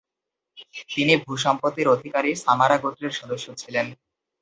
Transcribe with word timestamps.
তিনি 0.91 1.13
ভূসম্পত্তির 1.23 1.87
অধিকারী 1.87 2.31
সামারা 2.43 2.75
গোত্রের 2.77 3.13
সদস্য 3.19 3.47
ছিলেন। 3.57 3.85